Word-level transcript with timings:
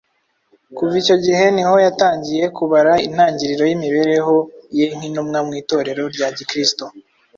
Kuva 0.75 0.93
icyo 1.01 1.15
gihe 1.25 1.43
niho 1.55 1.75
yatangiye 1.85 2.43
kubara 2.57 2.91
intangiriro 3.07 3.63
y’imibereho 3.69 4.35
ye 4.77 4.85
nk’intumwa 4.95 5.39
mu 5.47 5.53
Itorero 5.61 6.03
rya 6.15 6.27
Gikristo. 6.37 6.85